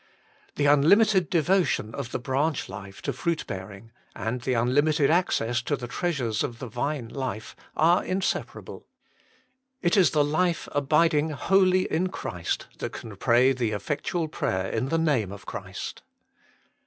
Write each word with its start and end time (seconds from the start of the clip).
The 0.55 0.67
un 0.67 0.81
limited 0.81 1.29
devotion 1.29 1.93
of 1.93 2.11
the 2.11 2.17
branch 2.17 2.67
life 2.69 3.03
to 3.03 3.13
fruit 3.13 3.45
bearing, 3.45 3.91
and 4.15 4.41
the 4.41 4.55
unlimited 4.55 5.11
access 5.11 5.61
to 5.61 5.75
the 5.75 5.85
treasures 5.87 6.43
of 6.43 6.57
the 6.57 6.65
Vine 6.65 7.07
life, 7.07 7.55
are 7.77 8.03
inseparable. 8.03 8.87
It 9.83 9.95
is 9.95 10.09
the 10.09 10.23
life 10.25 10.67
abiding 10.71 11.29
wholly 11.29 11.83
in 11.83 12.09
Christ 12.09 12.65
that 12.79 12.93
can 12.93 13.15
pray 13.15 13.53
the 13.53 13.73
effectual 13.73 14.27
prayer 14.27 14.71
in 14.71 14.89
the 14.89 14.97
name 14.97 15.31
of 15.31 15.45
Christ. 15.45 16.01